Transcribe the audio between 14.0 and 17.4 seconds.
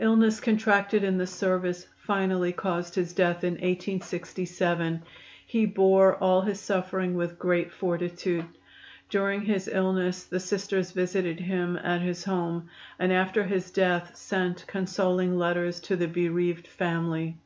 sent consoling letters to the bereaved family.